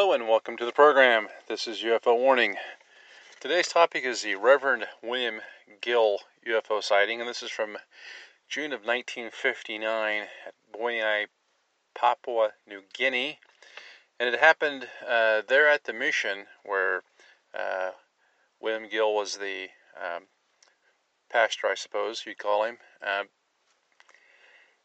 [0.00, 1.28] Hello and welcome to the program.
[1.46, 2.56] This is UFO Warning.
[3.38, 5.42] Today's topic is the Reverend William
[5.82, 7.76] Gill UFO sighting, and this is from
[8.48, 11.26] June of 1959 at Boyai,
[11.94, 13.40] Papua New Guinea.
[14.18, 17.02] And it happened uh, there at the mission where
[17.54, 17.90] uh,
[18.58, 19.68] William Gill was the
[20.02, 20.22] um,
[21.30, 22.78] pastor, I suppose you'd call him.
[23.06, 23.24] Uh,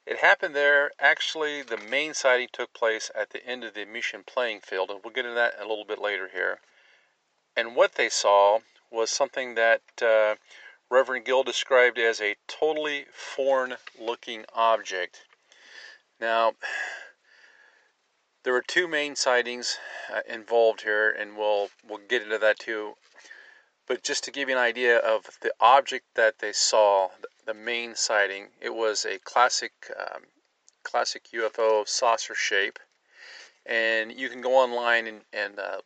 [0.05, 0.91] it happened there.
[0.99, 4.99] Actually, the main sighting took place at the end of the mission playing field, and
[5.03, 6.59] we'll get into that a little bit later here.
[7.55, 8.59] And what they saw
[8.91, 10.35] was something that uh,
[10.89, 15.25] Reverend Gill described as a totally foreign looking object.
[16.19, 16.53] Now,
[18.43, 19.79] there were two main sightings
[20.13, 22.95] uh, involved here, and we'll we'll get into that too.
[23.87, 27.09] But just to give you an idea of the object that they saw,
[27.45, 28.47] the main sighting.
[28.59, 30.23] It was a classic, um,
[30.83, 32.79] classic UFO saucer shape,
[33.65, 35.81] and you can go online and, and uh,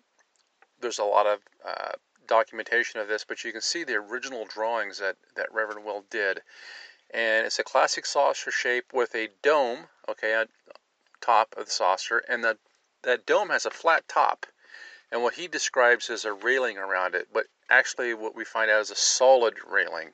[0.82, 1.92] there's a lot of uh,
[2.28, 6.42] documentation of this, but you can see the original drawings that that Reverend Will did,
[7.12, 10.48] and it's a classic saucer shape with a dome, okay, on
[11.22, 12.58] top of the saucer, and the
[13.04, 14.46] that dome has a flat top,
[15.12, 18.82] and what he describes as a railing around it, but actually what we find out
[18.82, 20.12] is a solid railing.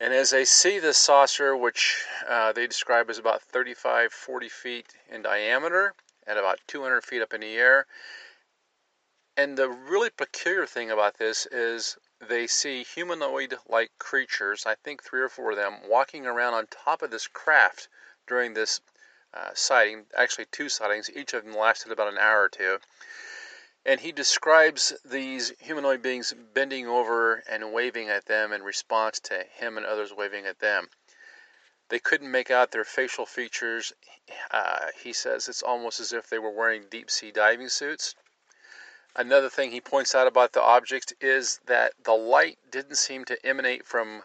[0.00, 4.94] And as they see this saucer, which uh, they describe as about 35, 40 feet
[5.08, 5.94] in diameter
[6.26, 7.86] and about 200 feet up in the air,
[9.36, 15.02] and the really peculiar thing about this is they see humanoid like creatures, I think
[15.02, 17.88] three or four of them, walking around on top of this craft
[18.26, 18.80] during this
[19.32, 20.06] uh, sighting.
[20.16, 22.78] Actually, two sightings, each of them lasted about an hour or two
[23.86, 29.44] and he describes these humanoid beings bending over and waving at them in response to
[29.52, 30.88] him and others waving at them.
[31.90, 33.92] They couldn't make out their facial features.
[34.50, 38.14] Uh, he says it's almost as if they were wearing deep sea diving suits.
[39.16, 43.46] Another thing he points out about the object is that the light didn't seem to
[43.46, 44.22] emanate from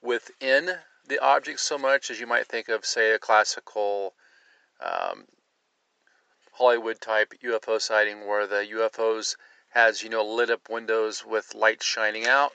[0.00, 4.14] within the object so much as you might think of, say, a classical
[4.80, 5.26] um,
[6.54, 9.36] Hollywood type UFO sighting where the UFOs
[9.70, 12.52] has, you know, lit up windows with light shining out.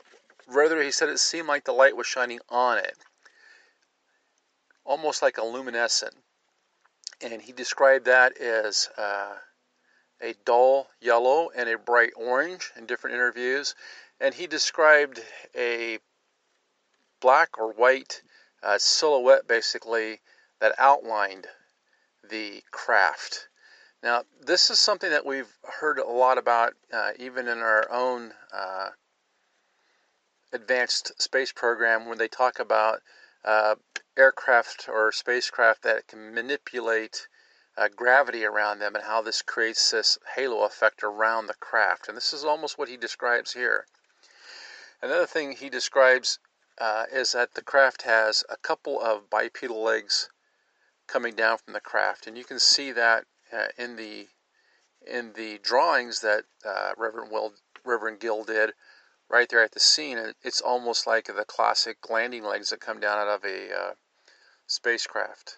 [0.48, 2.98] Rather, he said it seemed like the light was shining on it,
[4.86, 6.16] almost like a luminescent.
[7.22, 9.36] And he described that as uh,
[10.22, 13.76] a dull yellow and a bright orange in different interviews.
[14.22, 15.20] And he described
[15.54, 16.00] a
[17.20, 18.22] black or white
[18.64, 20.22] uh, silhouette basically
[20.62, 21.48] that outlined
[22.24, 23.49] the craft.
[24.02, 28.34] Now, this is something that we've heard a lot about, uh, even in our own
[28.54, 28.90] uh,
[30.54, 33.02] advanced space program, when they talk about
[33.44, 33.76] uh,
[34.16, 37.28] aircraft or spacecraft that can manipulate
[37.78, 42.08] uh, gravity around them and how this creates this halo effect around the craft.
[42.08, 43.86] And this is almost what he describes here.
[45.02, 46.40] Another thing he describes
[46.78, 50.30] uh, is that the craft has a couple of bipedal legs
[51.08, 54.28] coming down from the craft, and you can see that uh, in the
[55.06, 57.54] in the drawings that uh, Reverend Will
[57.86, 58.74] Reverend Gill did
[59.30, 60.34] right there at the scene.
[60.44, 63.94] It's almost like the classic landing legs that come down out of a uh,
[64.68, 65.58] spacecraft.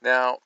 [0.00, 0.38] Now,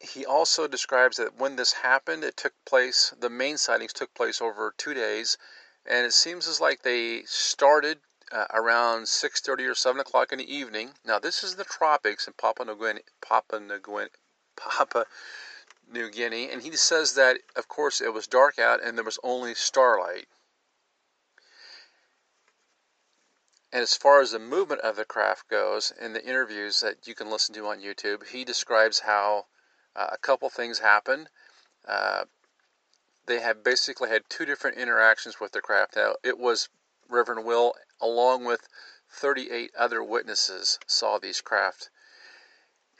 [0.00, 3.12] he also describes that when this happened, it took place.
[3.18, 5.36] The main sightings took place over two days,
[5.84, 8.00] and it seems as like they started
[8.32, 10.90] uh, around 6.30 or 7 o'clock in the evening.
[11.04, 14.10] Now, this is the tropics in Papua New Guinea, Papua New Guinea,
[14.56, 15.06] Papua
[15.90, 19.18] New Guinea, and he says that, of course, it was dark out and there was
[19.22, 20.28] only starlight.
[23.72, 27.14] And as far as the movement of the craft goes, in the interviews that you
[27.14, 29.46] can listen to on YouTube, he describes how
[29.94, 31.28] uh, a couple things happened.
[31.86, 32.24] Uh,
[33.26, 35.94] they have basically had two different interactions with the craft.
[35.94, 36.68] Now, it was
[37.10, 38.68] Reverend Will, along with
[39.10, 41.90] 38 other witnesses, saw these craft.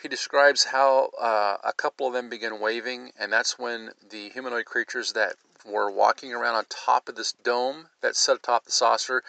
[0.03, 4.65] He describes how uh, a couple of them began waving, and that's when the humanoid
[4.65, 9.23] creatures that were walking around on top of this dome that set atop the saucer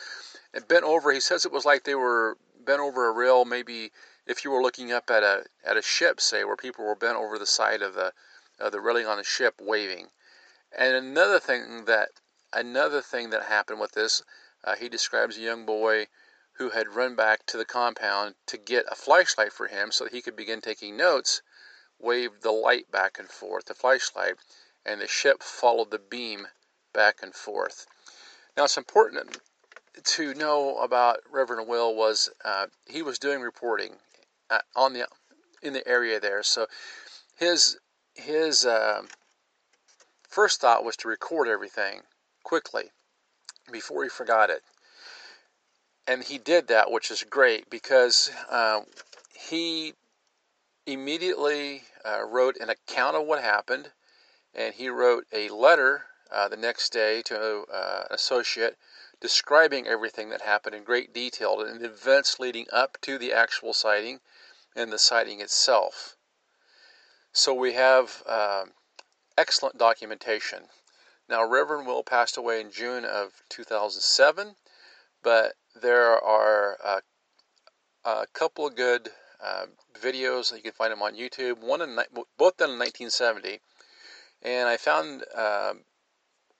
[0.53, 1.11] and bent over.
[1.11, 3.91] He says it was like they were bent over a rail, maybe
[4.25, 7.17] if you were looking up at a at a ship, say, where people were bent
[7.17, 8.13] over the side of the
[8.59, 10.09] of the railing on the ship, waving.
[10.77, 12.09] And another thing that
[12.53, 14.23] another thing that happened with this
[14.63, 16.07] uh, he describes a young boy
[16.53, 20.13] who had run back to the compound to get a flashlight for him so that
[20.13, 21.41] he could begin taking notes,
[21.97, 24.35] waved the light back and forth, the flashlight,
[24.85, 26.47] and the ship followed the beam
[26.93, 27.87] back and forth.
[28.55, 29.39] Now, it's important
[30.03, 33.95] to know about Reverend Will was uh, he was doing reporting
[34.49, 35.07] uh, on the
[35.61, 36.67] in the area there, so
[37.35, 37.77] his
[38.15, 39.03] his uh,
[40.27, 42.01] first thought was to record everything
[42.43, 42.91] quickly
[43.71, 44.63] before he forgot it.
[46.07, 48.81] And he did that, which is great because uh,
[49.33, 49.93] he
[50.85, 53.91] immediately uh, wrote an account of what happened,
[54.55, 58.77] and he wrote a letter uh, the next day to uh, an associate
[59.19, 63.73] describing everything that happened in great detail and the events leading up to the actual
[63.73, 64.19] sighting
[64.75, 66.17] and the sighting itself.
[67.31, 68.71] So we have um,
[69.37, 70.63] excellent documentation.
[71.31, 74.57] Now, Reverend Will passed away in June of 2007,
[75.23, 76.99] but there are uh,
[78.03, 79.09] a couple of good
[79.41, 79.67] uh,
[79.97, 80.53] videos.
[80.53, 81.59] You can find them on YouTube.
[81.59, 81.95] One in
[82.37, 83.61] both done in 1970,
[84.41, 85.75] and I found uh,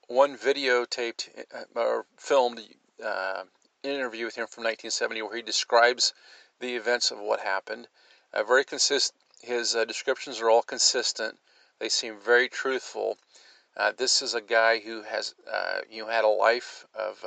[0.07, 2.61] one videotaped uh, or filmed
[3.03, 3.43] uh,
[3.83, 6.13] interview with him from 1970 where he describes
[6.61, 7.89] the events of what happened.
[8.33, 9.11] Very consist.
[9.41, 11.37] His descriptions are all consistent.
[11.79, 13.17] They seem very truthful.
[13.77, 15.33] Uh, this is a guy who has
[15.89, 17.23] you know, had a life of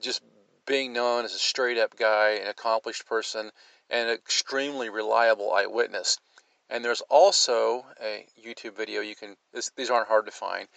[0.00, 0.22] just
[0.66, 3.50] being known as a straight up guy, an accomplished person,
[3.90, 6.18] and an extremely reliable eyewitness.
[6.68, 10.68] And there's also a YouTube video you can, this, these aren't hard to find,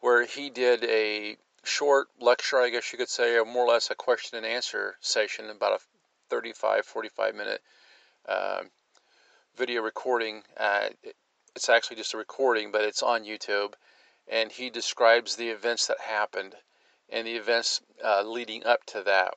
[0.00, 3.90] where he did a short lecture, I guess you could say, or more or less
[3.90, 5.84] a question and answer session, about a
[6.30, 7.60] 35, 45 minute
[8.28, 8.62] uh,
[9.56, 10.42] video recording.
[10.56, 10.88] Uh,
[11.54, 13.74] it's actually just a recording, but it's on YouTube.
[14.26, 16.54] And he describes the events that happened
[17.10, 19.34] and the events uh, leading up to that.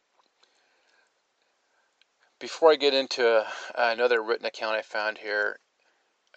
[2.40, 5.60] Before I get into uh, another written account I found here,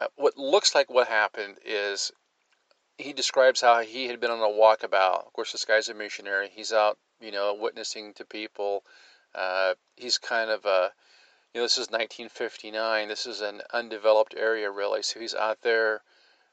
[0.01, 2.11] uh, what looks like what happened is
[2.97, 5.27] he describes how he had been on a walkabout.
[5.27, 6.51] Of course, this guy's a missionary.
[6.53, 8.83] He's out, you know, witnessing to people.
[9.35, 10.91] Uh, he's kind of a,
[11.53, 13.09] you know, this is 1959.
[13.09, 15.03] This is an undeveloped area, really.
[15.03, 16.03] So he's out there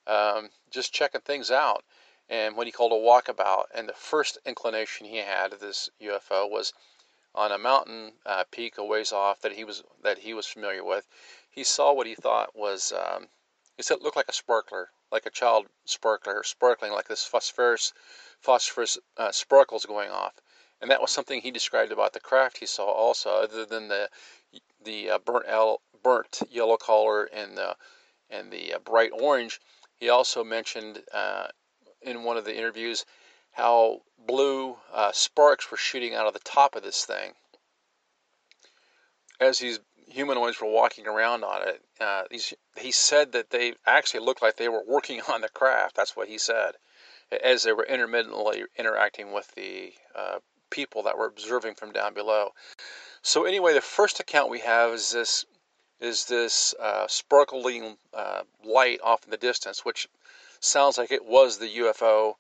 [0.07, 1.83] um, just checking things out
[2.29, 3.65] and what he called a walkabout.
[3.75, 6.73] And the first inclination he had of this UFO was
[7.35, 10.83] on a mountain uh, peak a ways off that he was that he was familiar
[10.83, 11.07] with.
[11.51, 13.27] He saw what he thought was um,
[13.75, 17.94] he said it looked like a sparkler, like a child sparkler, sparkling like this phosphorus
[18.41, 20.33] phosphorus uh, sparkles going off.
[20.81, 24.09] And that was something he described about the craft he saw also, other than the
[24.83, 25.45] the uh, burnt
[26.03, 27.75] burnt yellow color and the
[28.29, 29.59] and the uh, bright orange.
[29.95, 31.47] He also mentioned uh,
[32.01, 33.06] in one of the interviews
[33.51, 37.33] how blue uh, sparks were shooting out of the top of this thing
[39.39, 41.81] as these humanoids were walking around on it.
[42.00, 42.23] Uh,
[42.77, 45.95] he said that they actually looked like they were working on the craft.
[45.95, 46.73] That's what he said,
[47.44, 50.39] as they were intermittently interacting with the uh,
[50.69, 52.54] people that were observing from down below.
[53.22, 55.46] So anyway, the first account we have is this
[56.00, 60.08] is this uh, sparkling uh, light off in the distance, which
[60.60, 62.36] sounds like it was the UFO.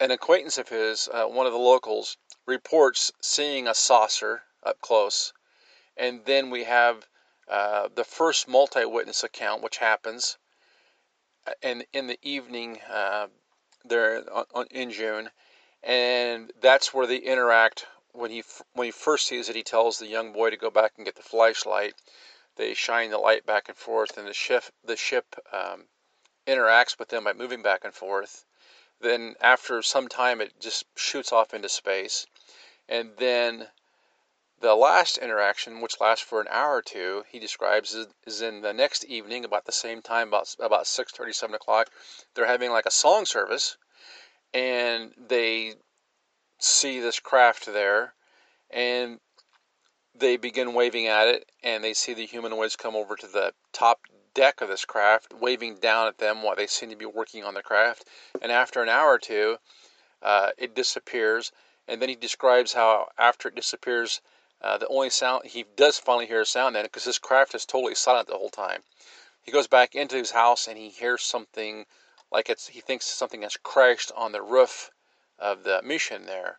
[0.00, 5.32] An acquaintance of his, uh, one of the locals, reports seeing a saucer up close.
[5.96, 7.06] And then we have
[7.48, 10.38] uh, the first multi witness account, which happens
[11.60, 13.26] in, in the evening uh,
[13.84, 14.24] there
[14.54, 15.30] on, in June.
[15.82, 17.86] And that's where they interact.
[18.12, 18.44] When he,
[18.74, 21.16] when he first sees it, he tells the young boy to go back and get
[21.16, 21.94] the flashlight.
[22.56, 25.84] They shine the light back and forth, and the ship, the ship um,
[26.46, 28.44] interacts with them by moving back and forth.
[29.00, 32.26] Then, after some time, it just shoots off into space.
[32.88, 33.68] And then
[34.60, 37.96] the last interaction, which lasts for an hour or two, he describes
[38.26, 41.88] is in the next evening, about the same time, about about six thirty, seven o'clock.
[42.34, 43.76] They're having like a song service,
[44.54, 45.74] and they
[46.58, 48.14] see this craft there,
[48.70, 49.20] and
[50.14, 54.00] they begin waving at it, and they see the humanoids come over to the top
[54.34, 57.54] deck of this craft, waving down at them while they seem to be working on
[57.54, 58.06] the craft.
[58.40, 59.58] And after an hour or two,
[60.22, 61.52] uh, it disappears.
[61.88, 64.20] And then he describes how after it disappears,
[64.60, 67.66] uh, the only sound he does finally hear a sound then because his craft is
[67.66, 68.82] totally silent the whole time.
[69.42, 71.84] He goes back into his house and he hears something
[72.32, 74.90] like it's he thinks something has crashed on the roof
[75.38, 76.58] of the mission there.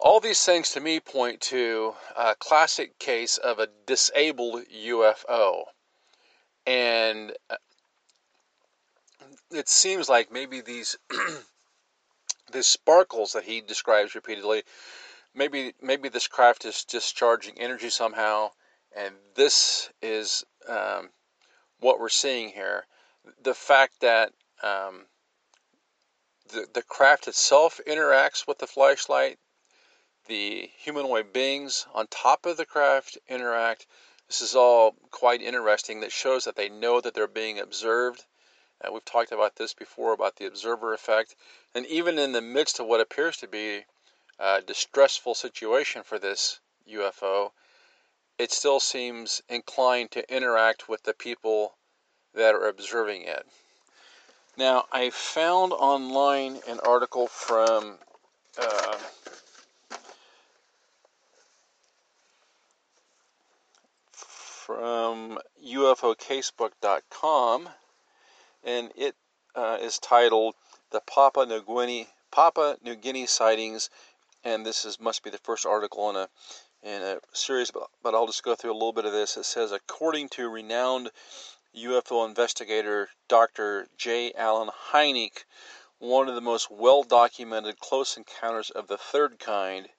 [0.00, 5.64] All these things to me point to a classic case of a disabled UFO.
[6.66, 7.56] And uh,
[9.50, 10.96] it seems like maybe these
[12.52, 14.64] these sparkles that he describes repeatedly,
[15.34, 18.50] maybe maybe this craft is discharging energy somehow,
[18.96, 21.10] and this is um,
[21.80, 22.86] what we're seeing here.
[23.40, 25.06] The fact that um,
[26.48, 29.38] the the craft itself interacts with the flashlight,
[30.26, 33.86] the humanoid beings on top of the craft interact,
[34.28, 38.24] This is all quite interesting that shows that they know that they're being observed.
[38.80, 41.34] Uh, we've talked about this before about the observer effect.
[41.74, 43.84] And even in the midst of what appears to be
[44.38, 47.52] a distressful situation for this UFO,
[48.38, 51.76] it still seems inclined to interact with the people
[52.36, 53.44] that are observing it.
[54.56, 57.98] Now, I found online an article from
[58.58, 58.96] uh,
[64.12, 67.68] from UFOcasebook.com,
[68.64, 69.14] and it
[69.54, 70.54] uh, is titled
[70.90, 73.90] "The Papua New Guinea Papua New Guinea Sightings,"
[74.44, 76.28] and this is must be the first article in a
[76.82, 79.36] in a series, but, but I'll just go through a little bit of this.
[79.36, 81.10] It says, according to renowned
[81.76, 83.86] UFO investigator Dr.
[83.98, 84.32] J.
[84.32, 85.44] Allen Hynek,
[85.98, 89.90] one of the most well documented close encounters of the third kind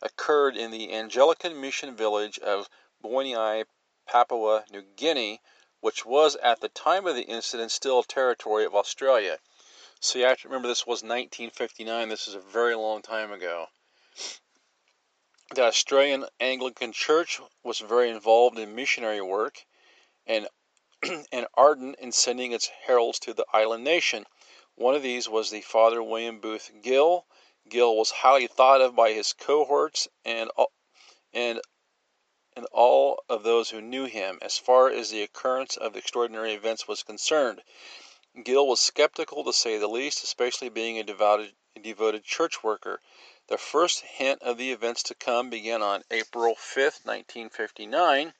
[0.00, 2.70] occurred in the Anglican mission village of
[3.02, 3.66] Boianai,
[4.06, 5.42] Papua New Guinea,
[5.80, 9.38] which was at the time of the incident still territory of Australia.
[10.00, 12.08] So you have to remember this was 1959.
[12.08, 13.66] This is a very long time ago.
[15.54, 19.66] The Australian Anglican Church was very involved in missionary work
[20.26, 20.48] and,
[21.32, 24.26] and ardent in sending its heralds to the island nation.
[24.74, 27.26] One of these was the Father William Booth Gill.
[27.68, 30.50] Gill was highly thought of by his cohorts and
[31.32, 31.60] and
[32.56, 36.86] and all of those who knew him as far as the occurrence of extraordinary events
[36.86, 37.62] was concerned.
[38.42, 43.00] Gill was skeptical to say the least, especially being a devoted, a devoted church worker.
[43.48, 48.34] The first hint of the events to come began on April 5, 1959,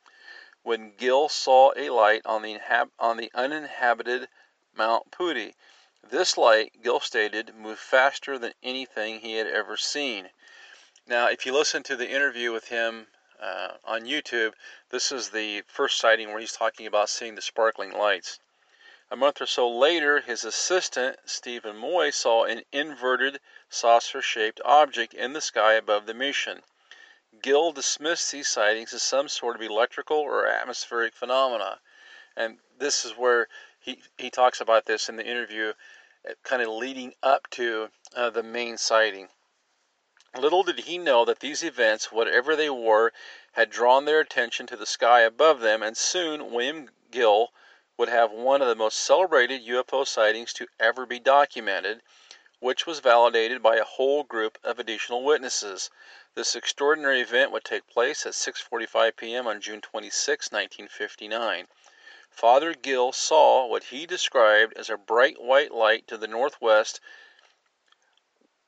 [0.64, 4.28] when Gill saw a light on the, uninhabited
[4.75, 5.54] Mount Putty.
[6.02, 10.30] This light, Gill stated, moved faster than anything he had ever seen.
[11.06, 14.54] Now, if you listen to the interview with him uh, on YouTube,
[14.88, 18.40] this is the first sighting where he's talking about seeing the sparkling lights.
[19.11, 25.12] A month or so later, his assistant, Stephen Moi, saw an inverted, saucer shaped object
[25.12, 26.62] in the sky above the mission.
[27.42, 31.80] Gill dismissed these sightings as some sort of electrical or atmospheric phenomena.
[32.36, 33.48] And this is where
[33.80, 35.72] he, he talks about this in the interview,
[36.28, 39.28] uh, kind of leading up to uh, the main sighting.
[40.36, 43.12] Little did he know that these events, whatever they were,
[43.52, 47.52] had drawn their attention to the sky above them, and soon William Gill
[47.96, 52.02] would have one of the most celebrated UFO sightings to ever be documented,
[52.58, 55.90] which was validated by a whole group of additional witnesses.
[56.36, 59.46] This extraordinary event would take place at 6:45 p.m.
[59.46, 61.68] on June 26, 1959.
[62.28, 66.98] Father Gill saw what he described as a bright white light to the northwest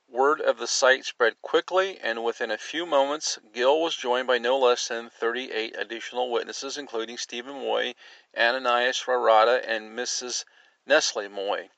[0.06, 4.38] Word of the sight spread quickly, and within a few moments Gill was joined by
[4.38, 7.94] no less than thirty eight additional witnesses, including Stephen Moi,
[8.36, 10.44] Ananias Rarata, and Mrs.
[10.86, 11.70] Nestle Moy.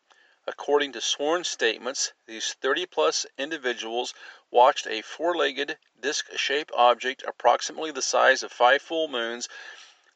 [0.51, 4.15] According to sworn statements, these 30 plus individuals
[4.51, 9.47] watched a four legged, disc shaped object approximately the size of five full moons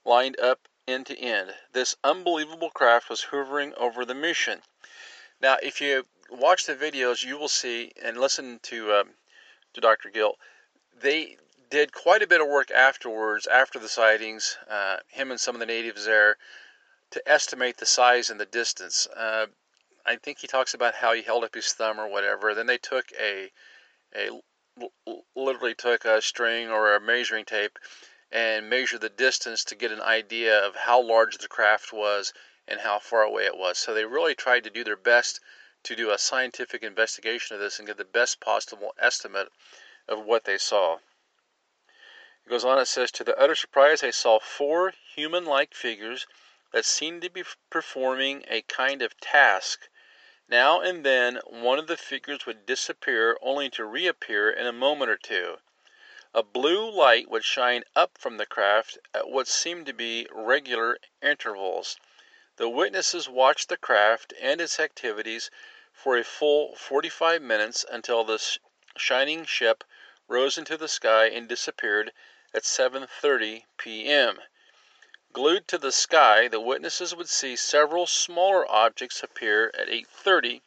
[0.07, 1.55] lined up end to end.
[1.73, 4.63] This unbelievable craft was hovering over the mission.
[5.39, 9.11] Now, if you watch the videos, you will see and listen to um,
[9.75, 10.09] to Dr.
[10.09, 10.39] Gill.
[10.95, 11.37] They
[11.69, 14.57] did quite a bit of work afterwards, after the sightings.
[14.67, 16.39] Uh, him and some of the natives there
[17.11, 19.07] to estimate the size and the distance.
[19.09, 19.49] Uh,
[20.05, 22.55] I think he talks about how he held up his thumb or whatever.
[22.55, 23.53] Then they took a
[24.15, 24.41] a
[25.37, 27.79] literally took a string or a measuring tape
[28.31, 32.33] and measured the distance to get an idea of how large the craft was
[32.67, 33.79] and how far away it was.
[33.79, 35.41] So they really tried to do their best
[35.85, 39.53] to do a scientific investigation of this and get the best possible estimate
[40.09, 40.99] of what they saw.
[42.47, 46.27] It goes on, it says, To the utter surprise, they saw four human like figures
[46.73, 49.89] that seemed to be performing a kind of task.
[50.55, 55.11] Now and then, one of the figures would disappear only to reappear in a moment
[55.11, 55.61] or two.
[56.35, 60.99] A blue light would shine up from the craft at what seemed to be regular
[61.23, 61.99] intervals.
[62.57, 65.51] The witnesses watched the craft and its activities
[65.91, 68.59] for a full forty five minutes until the
[68.99, 69.85] shining ship
[70.29, 72.13] rose into the sky and disappeared
[72.53, 74.43] at 7:30 p.m.
[75.35, 80.61] Glued to the sky, the witnesses would see several smaller objects appear at 8:30,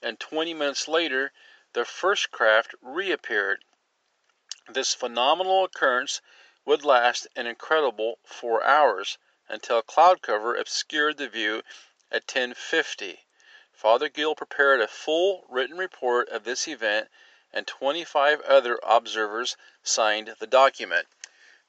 [0.00, 1.30] and 20 minutes later
[1.74, 3.66] the first craft reappeared.
[4.66, 6.22] This phenomenal occurrence
[6.64, 11.62] would last an incredible 4 hours until cloud cover obscured the view
[12.10, 13.26] at 10:50.
[13.74, 17.10] Father Gill prepared a full written report of this event
[17.52, 21.08] and 25 other observers signed the document.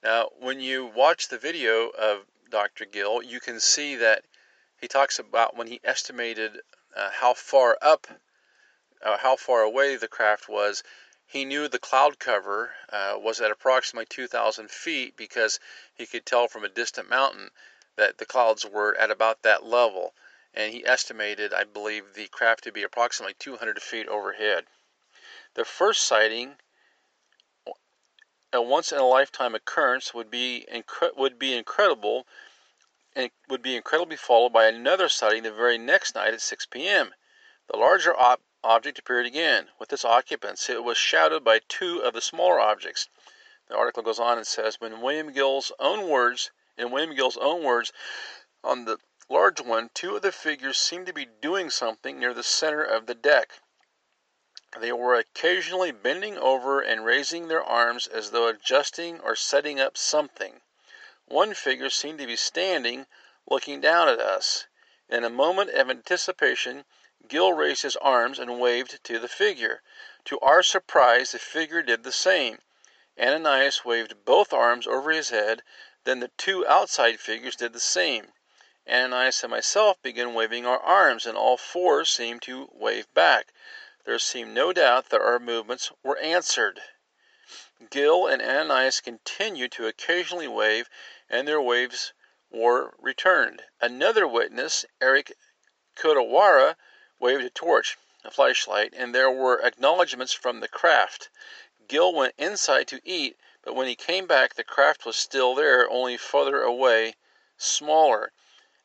[0.03, 2.85] Now, when you watch the video of Dr.
[2.85, 4.25] Gill, you can see that
[4.79, 6.61] he talks about when he estimated
[6.95, 8.07] uh, how far up,
[9.01, 10.83] uh, how far away the craft was.
[11.25, 15.59] He knew the cloud cover uh, was at approximately 2,000 feet because
[15.95, 17.49] he could tell from a distant mountain
[17.95, 20.13] that the clouds were at about that level.
[20.53, 24.67] And he estimated, I believe, the craft to be approximately 200 feet overhead.
[25.55, 26.59] The first sighting
[28.57, 32.25] a once in a lifetime occurrence would be incre- would be incredible
[33.15, 37.13] and would be incredibly followed by another sighting the very next night at 6 p.m.
[37.67, 39.69] The larger ob- object appeared again.
[39.79, 43.09] With its occupants, it was shadowed by two of the smaller objects.
[43.67, 47.63] The article goes on and says, when William Gill's own words, in William Gill's own
[47.63, 47.91] words,
[48.63, 48.97] on the
[49.29, 53.05] large one, two of the figures seemed to be doing something near the center of
[53.05, 53.59] the deck.
[54.79, 59.97] They were occasionally bending over and raising their arms as though adjusting or setting up
[59.97, 60.61] something.
[61.25, 63.07] One figure seemed to be standing,
[63.49, 64.67] looking down at us.
[65.09, 66.85] In a moment of anticipation,
[67.27, 69.81] Gill raised his arms and waved to the figure.
[70.25, 72.61] To our surprise, the figure did the same.
[73.19, 75.63] Ananias waved both arms over his head,
[76.03, 78.31] then the two outside figures did the same.
[78.87, 83.51] Ananias and myself began waving our arms, and all four seemed to wave back.
[84.07, 86.81] There seemed no doubt that our movements were answered.
[87.89, 90.89] Gill and Ananias continued to occasionally wave,
[91.29, 92.13] and their waves
[92.49, 93.65] were returned.
[93.81, 95.33] Another witness, Eric
[95.97, 96.77] Kodawara,
[97.19, 101.29] waved a torch, a flashlight, and there were acknowledgments from the craft.
[101.89, 105.85] Gill went inside to eat, but when he came back the craft was still there,
[105.89, 107.15] only further away,
[107.57, 108.31] smaller.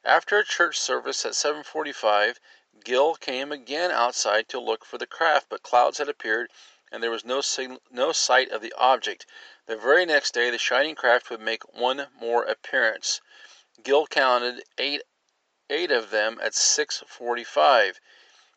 [0.03, 2.41] After a church service at 7:45
[2.83, 6.51] Gill came again outside to look for the craft, but clouds had appeared
[6.91, 9.27] and there was no, sig- no sight of the object.
[9.67, 13.21] The very next day the shining craft would make one more appearance.
[13.83, 15.03] Gill counted eight
[15.91, 18.01] of them at 6:45.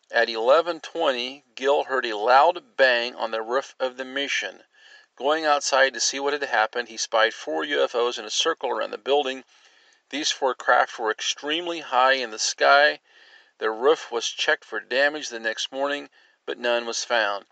[0.09, 4.63] At 11:20 Gill heard a loud bang on the roof of the mission.
[5.17, 8.91] Going outside to see what had happened, he spied four UFOs in a circle around
[8.91, 9.43] the building.
[10.09, 13.01] These four craft were extremely high in the sky.
[13.57, 16.09] The roof was checked for damage the next morning,
[16.45, 17.45] but none was found.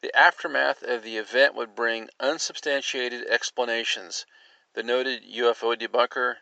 [0.00, 4.26] The aftermath of the event would bring unsubstantiated explanations.
[4.74, 6.36] The noted UFO debunker,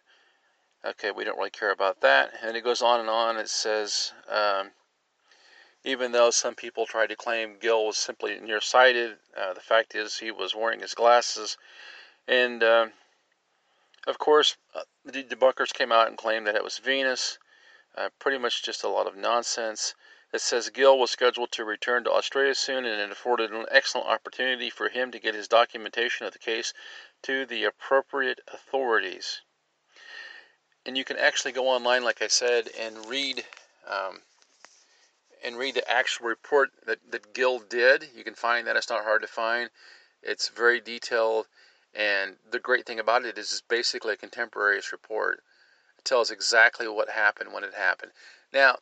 [0.84, 2.34] okay, we don't really care about that.
[2.42, 3.36] And it goes on and on.
[3.36, 4.72] It says, um,
[5.84, 10.18] even though some people tried to claim Gill was simply nearsighted, uh, the fact is
[10.18, 11.56] he was wearing his glasses.
[12.26, 12.88] And uh,
[14.06, 17.38] of course, uh, the debunkers came out and claimed that it was Venus.
[17.96, 19.94] Uh, pretty much just a lot of nonsense.
[20.32, 24.08] It says Gill was scheduled to return to Australia soon, and it afforded an excellent
[24.08, 26.74] opportunity for him to get his documentation of the case
[27.22, 29.42] to the appropriate authorities.
[30.84, 33.44] And you can actually go online, like I said, and read
[33.86, 34.22] um,
[35.44, 38.10] and read the actual report that, that Gill did.
[38.12, 39.70] You can find that; it's not hard to find.
[40.20, 41.46] It's very detailed,
[41.94, 45.44] and the great thing about it is it's basically a contemporaneous report
[46.04, 48.12] tells exactly what happened when it happened.
[48.52, 48.78] Now,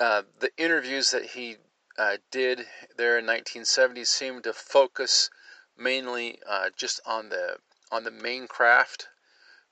[0.00, 1.56] uh, the interviews that he
[1.98, 2.66] uh, did
[2.96, 5.30] there in 1970 seemed to focus
[5.76, 7.56] mainly uh, just on the
[7.90, 9.08] on the main craft,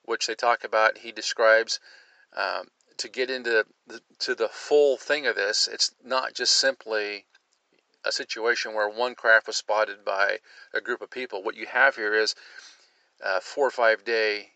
[0.04, 0.98] which they talk about.
[0.98, 1.80] He describes
[2.36, 2.68] um,
[2.98, 5.68] to get into the, to the full thing of this.
[5.70, 7.26] It's not just simply
[8.04, 10.38] a situation where one craft was spotted by
[10.72, 11.42] a group of people.
[11.42, 12.34] What you have here is
[13.20, 14.52] a four or five day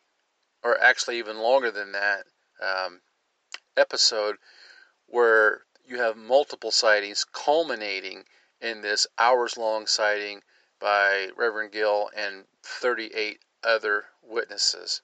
[0.63, 2.27] or actually even longer than that,
[2.61, 3.01] um,
[3.77, 4.37] episode
[5.07, 8.25] where you have multiple sightings culminating
[8.61, 10.43] in this hours long sighting
[10.81, 15.03] by Reverend Gill and 38 other witnesses.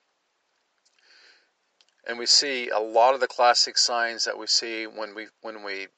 [2.06, 5.62] And we see a lot of the classic signs that we see when we when
[5.62, 5.88] we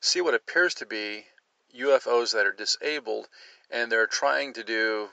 [0.00, 1.26] see what appears to be
[1.74, 3.28] UFOs that are disabled
[3.70, 5.10] and they're trying to do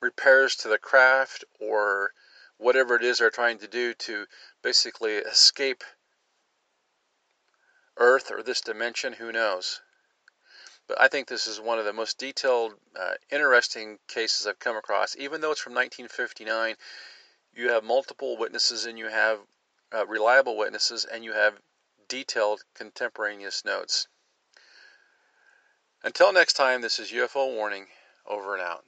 [0.00, 2.12] repairs to the craft or
[2.58, 4.26] whatever it is they're trying to do to
[4.62, 5.84] basically escape
[7.96, 9.80] Earth or this dimension, who knows?
[10.86, 14.76] But I think this is one of the most detailed, uh, interesting cases I've come
[14.76, 15.16] across.
[15.16, 16.76] Even though it's from 1959,
[17.52, 19.40] you have multiple witnesses and you have
[19.92, 21.60] uh, reliable witnesses and you have
[22.08, 24.06] detailed contemporaneous notes.
[26.02, 27.88] Until next time, this is UFO Warning,
[28.26, 28.84] over and out.